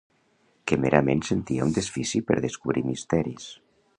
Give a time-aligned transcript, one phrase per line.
[0.71, 3.49] Que merament sentia un desfici per descobrir misteris.